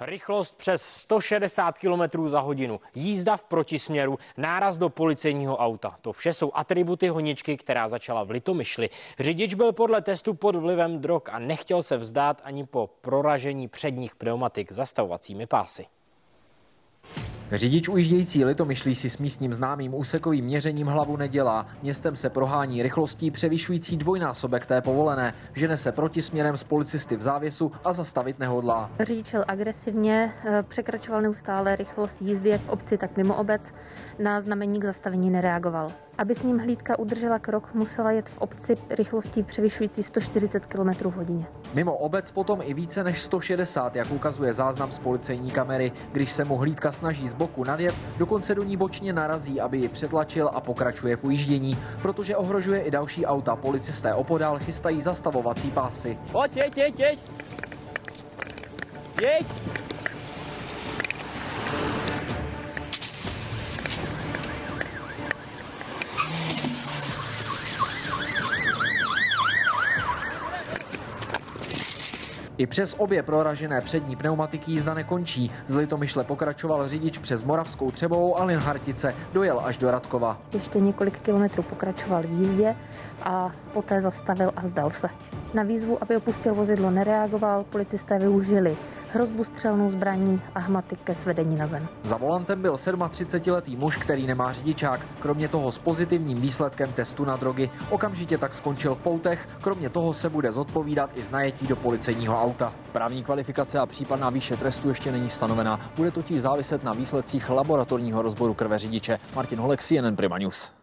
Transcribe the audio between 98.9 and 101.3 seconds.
v poutech. Kromě toho se bude zodpovídat i z